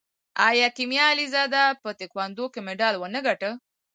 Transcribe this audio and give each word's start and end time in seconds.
آیا 0.49 0.67
کیمیا 0.77 1.05
علیزاده 1.13 1.63
په 1.81 1.89
تکواندو 1.99 2.45
کې 2.53 2.59
مډال 2.67 2.95
ونه 2.97 3.19
ګټه؟ 3.27 3.51